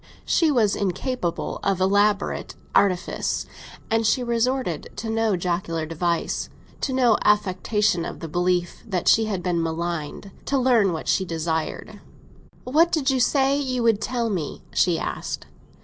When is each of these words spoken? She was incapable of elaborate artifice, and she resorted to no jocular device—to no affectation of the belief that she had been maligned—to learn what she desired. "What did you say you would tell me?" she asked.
She 0.25 0.49
was 0.49 0.75
incapable 0.75 1.59
of 1.63 1.79
elaborate 1.79 2.55
artifice, 2.73 3.45
and 3.91 4.03
she 4.03 4.23
resorted 4.23 4.89
to 4.95 5.11
no 5.11 5.35
jocular 5.37 5.85
device—to 5.85 6.91
no 6.91 7.19
affectation 7.23 8.03
of 8.03 8.19
the 8.19 8.27
belief 8.27 8.81
that 8.87 9.07
she 9.07 9.25
had 9.25 9.43
been 9.43 9.61
maligned—to 9.61 10.57
learn 10.57 10.91
what 10.91 11.07
she 11.07 11.23
desired. 11.23 11.99
"What 12.63 12.91
did 12.91 13.11
you 13.11 13.19
say 13.19 13.59
you 13.59 13.83
would 13.83 14.01
tell 14.01 14.31
me?" 14.31 14.63
she 14.73 14.97
asked. 14.97 15.45